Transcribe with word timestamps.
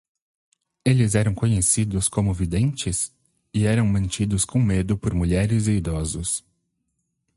Eles 0.83 1.13
eram 1.13 1.35
conhecidos 1.35 2.09
como 2.09 2.33
videntes? 2.33 3.13
e 3.53 3.67
eram 3.67 3.85
mantidos 3.85 4.43
com 4.43 4.57
medo 4.59 4.97
por 4.97 5.13
mulheres 5.13 5.67
e 5.67 5.73
idosos. 5.73 6.43